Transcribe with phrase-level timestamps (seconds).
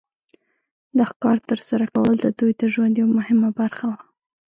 [0.97, 3.99] د ښکار تر سره کول د دوی د ژوند یو مهمه برخه وه.